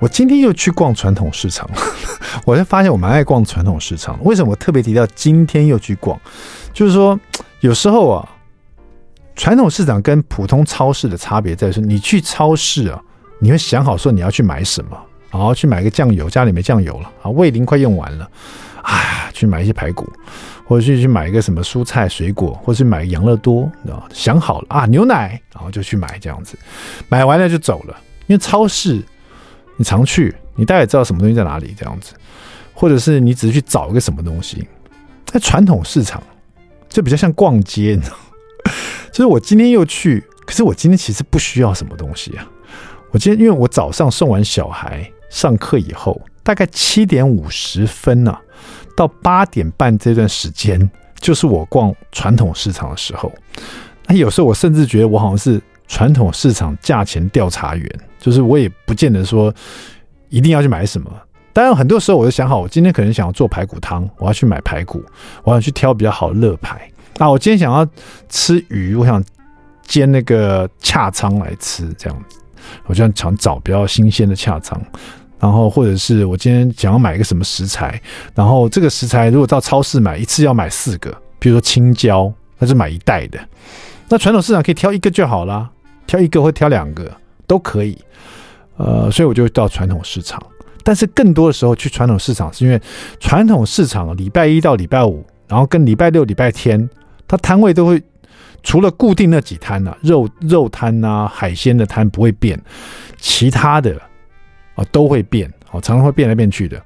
[0.00, 1.68] 我今天又去逛传统市场，
[2.46, 4.18] 我就发现我蛮爱逛传统市场。
[4.24, 6.18] 为什么我特别提到今天又去逛？
[6.72, 7.20] 就是说，
[7.60, 8.28] 有时候啊，
[9.36, 12.98] 传统市场跟普通超市的差别在于说，你去超市啊，
[13.40, 14.98] 你会想好说你要去买什么，
[15.30, 18.26] 然后去买个酱油，家里没酱油了啊，味淋快用完了，
[18.80, 20.10] 哎，去买一些排骨，
[20.64, 23.70] 或者去去买一个什么蔬菜水果，或者去买个养乐多，
[24.14, 26.58] 想好了啊，牛奶，然后就去买这样子，
[27.10, 27.94] 买完了就走了，
[28.28, 29.04] 因为超市。
[29.80, 32.12] 你常去，你大概知道什么东西在哪里这样子，
[32.74, 34.68] 或者是你只是去找一个什么东西。
[35.24, 36.22] 在传统市场
[36.86, 38.16] 就比较像逛街，你知道？
[39.10, 42.46] 就是我今天又去，可是我今天其实不需要什么东西啊。
[43.10, 48.36] 我今天因为我早上送完小孩上课以后，大概七点五十分呢、
[48.94, 53.32] 到八点半这段时间，就是我逛传统市场的时候。
[54.08, 55.58] 那有时候我甚至觉得我好像是。
[55.92, 59.52] 传统市场价钱调查员，就是我也不见得说
[60.28, 61.10] 一定要去买什么。
[61.52, 65.02] 当然，很多时候我就想好，我今天可能想要做排骨汤，我要去买排骨，
[65.42, 66.80] 我要去挑比较好的肋排。
[67.16, 67.86] 那，我今天想要
[68.28, 69.22] 吃鱼，我想
[69.82, 72.38] 煎那个恰仓来吃，这样子，
[72.86, 74.80] 我就想找比较新鲜的恰仓。
[75.40, 78.00] 然后，或者是我今天想要买一个什么食材，
[78.34, 83.40] 然后这个食材如果到超市买一次要买四个，比如说青椒，那就买一袋的。
[84.08, 85.68] 那传统市场可以挑一个就好了。
[86.06, 87.10] 挑一个或挑两个
[87.50, 87.98] 都可以，
[88.76, 90.40] 呃，所以我就到传统市场。
[90.84, 92.80] 但是更多的时候去传统市场，是因为
[93.18, 96.88] 传统市场礼拜一到礼拜五，然后跟礼拜六、礼拜天，
[97.26, 98.00] 它摊位都会
[98.62, 102.56] 除了固定那几摊啊，肉肉摊啊、海鲜的摊不会变，
[103.18, 104.00] 其他的
[104.76, 106.80] 啊都会变，哦，常常会变来变去的。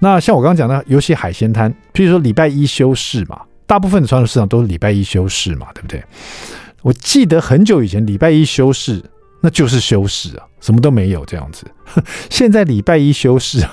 [0.00, 6.02] 那像我刚刚讲的，尤其海鲜摊，譬如说礼拜一休市嘛，大部分的传统市场都是礼拜一休市嘛，对不对？
[6.82, 9.02] 我记得很久以前，礼拜一休市，
[9.40, 11.64] 那就是休市啊，什么都没有这样子。
[12.28, 13.64] 现在礼拜一休市，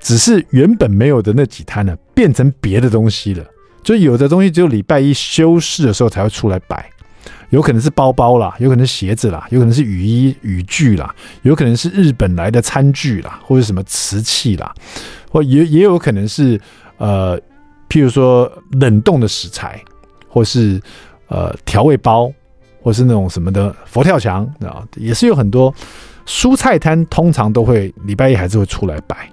[0.00, 3.44] 只是原本没有的那几摊呢，变成别的东西了。
[3.82, 6.90] 就有的东西只有礼拜一休市的时候才会出来摆，
[7.50, 14.74] 有可能是包包啦，有可能是鞋子啦，有可能是雨衣雨具啦，有可能是日本来的餐具啦，或者什么瓷器啦，
[15.30, 16.60] 或也也有可能是
[16.96, 17.38] 呃，
[17.88, 18.50] 譬如说
[18.80, 19.80] 冷冻的食材，
[20.28, 20.80] 或是
[21.28, 22.32] 呃调味包。
[22.84, 25.74] 或是那种什么的佛跳墙啊，也是有很多
[26.26, 29.26] 蔬菜摊，通常都会礼拜一还是会出来摆。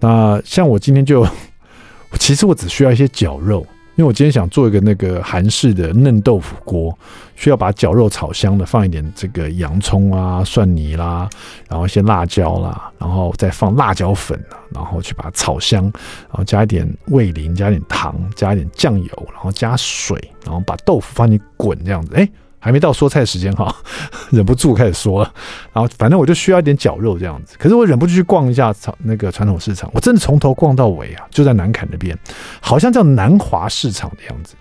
[0.00, 1.24] 那像我今天就，
[2.18, 3.64] 其实我只需要一些绞肉，
[3.94, 6.96] 因为我今天想做一个那个韩式的嫩豆腐锅，
[7.36, 11.30] 需要把绞肉炒香的，放一点这个洋葱啊、蒜泥啦，
[11.68, 14.36] 然后一些辣椒啦，然后再放辣椒粉，
[14.70, 22.28] 然后去把它炒香，然后加一点味淋，加一点糖，加一点酱油，然后加水，然后把豆腐放进滚这样子，哎。
[22.58, 23.74] 还没到说菜时间哈，
[24.30, 25.32] 忍不住开始说了。
[25.72, 32.16] 然后反正我就需要一点绞肉这样子，可是我忍不住去逛一下那个传统市场，我真的从头逛到尾啊，就在南崁那边，
[32.60, 34.54] 好像叫南华市场的样子。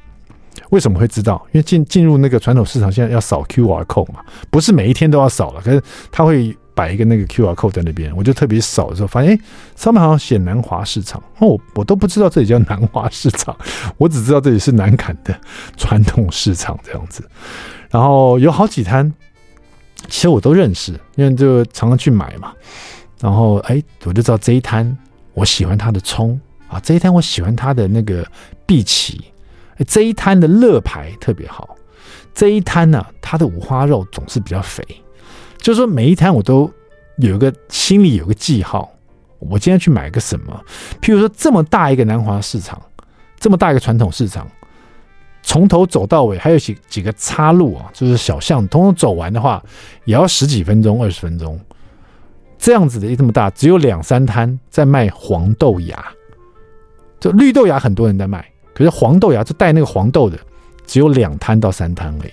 [0.70, 1.42] 为什么会知道？
[1.54, 4.20] 因为进进入那个传统市场，现在要扫 QR code 嘛，
[4.50, 5.82] 不是每一天都要扫了，可是
[6.12, 9.40] 他会摆一个那个 QR code 在那边，我就特别扫的时候发现，哎，
[9.76, 13.56] 上面好像写南华市场，哦，我我都不知道这里叫南华市场，
[13.98, 15.40] 我只知道这里是南崁的
[15.78, 17.24] 传统市场这样子。
[17.90, 19.12] 然后有好几摊，
[20.08, 22.54] 其实我都认识，因为就常常去买嘛。
[23.20, 24.98] 然后哎，我就知道这一摊
[25.34, 28.26] 我喜欢它的葱啊，这一摊我喜欢它的那个
[28.66, 29.20] 荸荠，
[29.78, 31.76] 哎，这一摊的乐牌特别好，
[32.34, 34.84] 这一摊呢，它的五花肉总是比较肥。
[35.58, 36.72] 就是说每一摊我都
[37.18, 38.90] 有一个心里有个记号，
[39.40, 40.64] 我今天去买个什么？
[41.02, 42.80] 譬如说这么大一个南华市场，
[43.40, 44.48] 这么大一个传统市场。
[45.48, 49.64] 从头走到尾，还有几几个岔路啊，就是小巷，通通走完的话，
[50.04, 51.58] 也要十几分钟、二十分钟。
[52.60, 56.06] 这样子的，一这么大，只有两三摊在卖黄豆芽，
[57.18, 60.38] 就绿豆芽很多人在卖，可是黄豆芽就带那个黄豆的，
[60.86, 62.32] 只有两摊到三摊而已。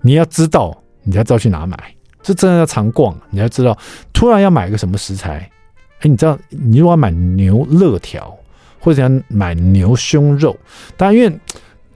[0.00, 1.76] 你要知道，你才知道去哪买，
[2.22, 3.76] 这真的要常逛，你要知道，
[4.12, 5.50] 突然要买个什么食材，
[5.98, 8.32] 哎，你知道，你如果要买牛肋条，
[8.78, 10.56] 或者想买牛胸肉，
[10.96, 11.36] 当然因为。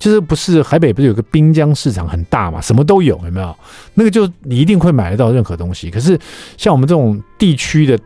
[0.00, 3.56] 就是不是海北不是有个滨江市场很大嘛，什么都有，有没有？
[3.94, 5.90] 那个就你一定会买得到任何东西。
[5.90, 6.18] 可是
[6.56, 7.96] 像我们这种地区的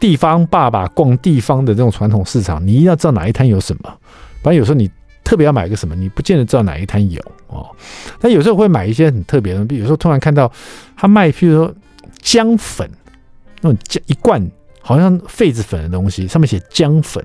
[0.00, 3.94] 地方爸爸逛地方的这种传统市场，你一定要知道哪一摊有什么。
[4.42, 4.90] 反正有时候你
[5.22, 7.70] 特别要买个什么，你不见得知道哪一摊有哦。
[8.18, 10.50] 但有时候会买一些很特别的，比如说突然看到
[10.96, 11.74] 他卖，譬如说
[12.20, 12.90] 姜粉
[13.60, 14.50] 那种姜一罐，
[14.80, 17.24] 好像痱子粉的东西，上面写姜粉，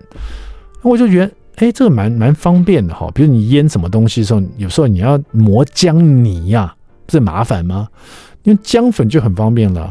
[0.84, 3.12] 我就觉得，哎，这个蛮蛮方便的哈。
[3.14, 6.76] 比如你腌什么东西的时候，有时候你要磨姜泥呀、啊，
[7.06, 7.88] 不是麻烦吗？
[8.44, 9.82] 因为姜粉就很方便了。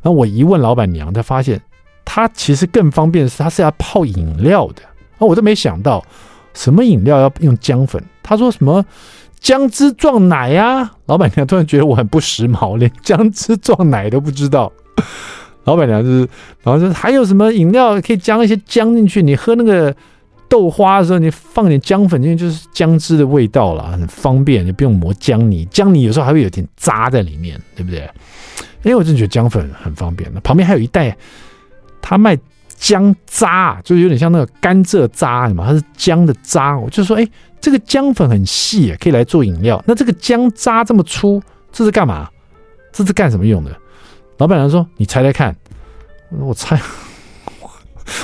[0.00, 1.60] 然后我一问老板娘，她发现。
[2.10, 4.80] 它其实更方便的是，它是要泡饮料的
[5.18, 5.20] 啊！
[5.20, 6.02] 我都没想到
[6.54, 8.02] 什么饮料要用姜粉。
[8.22, 8.82] 她说什么
[9.38, 10.90] 姜汁撞奶呀？
[11.04, 14.72] 老板娘突然觉得我很不时髦，连姜汁撞奶都不知道。
[15.64, 16.28] 老板娘就是，
[16.62, 19.22] 然后说还有什么饮料可以加一些姜进去？
[19.22, 19.94] 你喝那个
[20.48, 25.64] 豆花的时候，你放点姜粉进去，就是姜汁的味道了，很方便，你不用磨姜泥。
[25.66, 28.00] 姜泥有时候还会有点渣在里面，对不对？
[28.82, 30.32] 因为我真觉得姜粉很方便。
[30.42, 31.16] 旁边还有一袋。
[32.00, 32.38] 他卖
[32.76, 36.78] 姜渣，就是有点像那个甘蔗渣什么，它是姜的渣。
[36.78, 37.28] 我就说，哎、
[37.60, 39.82] 这个姜粉很细，可以来做饮料。
[39.86, 42.30] 那这个姜渣这么粗，这是干嘛？
[42.90, 43.76] 这是干什么用的？
[44.38, 45.54] 老板娘说：“你猜猜看。
[46.30, 46.80] ”：“我猜。”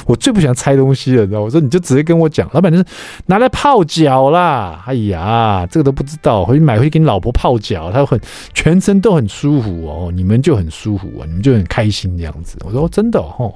[0.07, 1.41] 我最不喜欢猜东西了，你知道？
[1.41, 2.85] 我说你就直接跟我讲，老板就是
[3.27, 4.83] 拿来泡脚啦。
[4.87, 8.21] 哎呀，这个都不知道，回去买回去给你老婆泡脚，她很
[8.53, 12.57] 全身都很舒服哦，你们就很舒服啊，你们就很开心这样子。
[12.65, 13.53] 我说真的哦，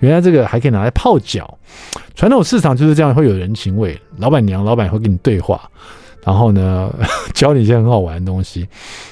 [0.00, 1.58] 原来这个还可以拿来泡脚。
[2.14, 5.60] 传统市场就是这样，会有人情味，老板娘、老板会跟你对话，
[6.24, 6.92] 然后呢
[7.32, 8.60] 教你一些很好玩的东西，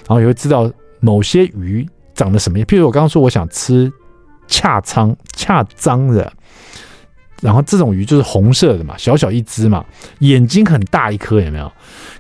[0.07, 0.71] 然后也会知道
[1.01, 2.67] 某些鱼长得什么样。
[2.67, 3.91] 譬如我刚刚说我想吃
[4.51, 6.31] 恰仓、恰脏的。
[7.41, 9.83] 然后这种鱼就是红色的嘛，小小一只嘛，
[10.19, 11.73] 眼睛很大一颗，有没有？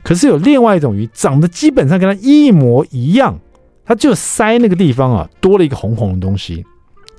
[0.02, 3.38] 可是有另外一种鱼，长得基本上跟它一模一样，
[3.84, 6.64] 它就鳃那个地方啊，多了一个红红的东西，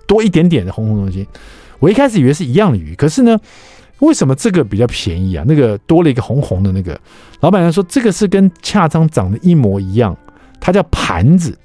[0.07, 1.27] 多一点点的红红东西。
[1.77, 3.37] 我一开始以为是一样的鱼，可是呢，
[3.99, 5.45] 为什么这个比较便宜啊？
[5.47, 6.99] 那个多了一个红红的那个，
[7.41, 10.17] 老板娘说这个是跟恰章长得一模一样，
[10.59, 11.55] 它叫盘子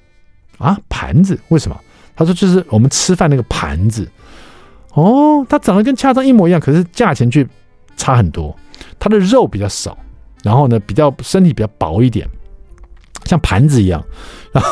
[0.58, 1.80] 啊，盘子为什么？
[2.16, 4.08] 他说就是我们吃饭那个盘子。
[4.94, 7.46] 哦，它长得跟恰章一模一样，可是价钱却
[7.98, 8.56] 差很多。
[8.98, 9.94] 它的肉比较少，
[10.42, 12.26] 然后呢，比较身体比较薄一点，
[13.24, 14.02] 像盘子一样。
[14.52, 14.70] 然后，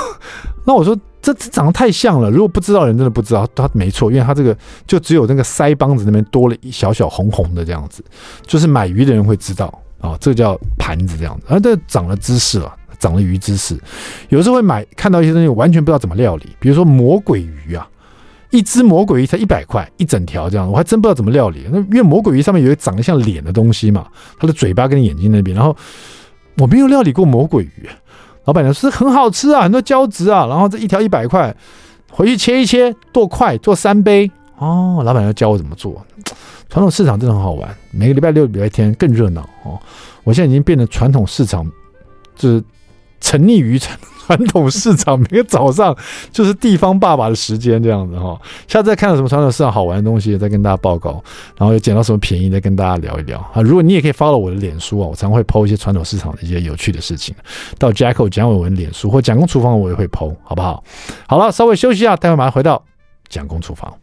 [0.65, 4.57] 那我说这这长得太像了，如果不知道人真的不知道，它没错，因为它这个
[4.87, 8.03] 就只有那个腮帮子那边多了一小小红红的这样子，
[8.47, 9.67] 就是买鱼的人会知道
[10.01, 11.53] 啊、这个叫盘子这样子。
[11.53, 13.79] 啊，这长了知识了，长了鱼知识。
[14.31, 17.87] 有时候会买看到一些东西，完全不知道怎么料理，比如说魔鬼鱼啊。
[18.51, 21.67] 一只魔鬼鱼才一百块一整条这样，我还真不知道怎么料理。
[21.73, 24.07] 那因为魔鬼鱼上面有一长得像脸的东西嘛，
[24.39, 25.77] 它的嘴巴跟眼睛那边，然后
[26.59, 27.89] 我没有料理过魔鬼鱼。
[28.45, 31.53] 老板娘说很好吃啊，很多胶质啊，然后这一条一百块，
[32.13, 35.03] 回去切一切剁块做三杯哦。
[35.05, 36.01] 老板娘教我怎么做。
[36.69, 39.77] 传统市场真的很好玩，每个礼拜六礼拜天更热闹哦。
[40.23, 41.69] 我现在已经变成传统市场，
[42.37, 42.63] 就是
[43.25, 43.99] 沉溺于传。
[44.27, 45.95] 传统市场每个早上
[46.33, 48.41] 就是地方爸爸的时间，这样子哈。
[48.67, 51.23] 下次再看到什么传统市场好玩的东西，再跟大家报告。
[51.59, 53.61] 然后又捡到什么便宜，再跟大家聊一聊啊。
[53.61, 57.35] 如果你也可以 follow 我的脸书啊，我常会 po 一些传统市场的一些有趣的事情。
[57.79, 60.83] 到 Jacko 蒋伟文脸书或蒋公厨房，我也会 po，好不好？
[61.27, 62.83] 好了，稍微休息一下，待会马上回到
[63.29, 63.93] 蒋公厨房。